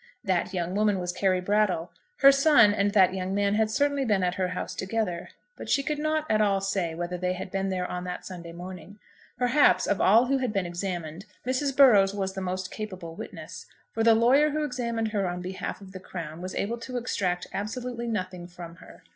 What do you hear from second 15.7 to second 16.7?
of the Crown was